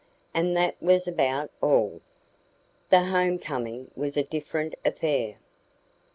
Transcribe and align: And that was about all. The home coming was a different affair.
And 0.33 0.57
that 0.57 0.81
was 0.81 1.07
about 1.07 1.51
all. 1.61 2.01
The 2.89 3.03
home 3.03 3.37
coming 3.37 3.91
was 3.95 4.17
a 4.17 4.23
different 4.23 4.73
affair. 4.83 5.37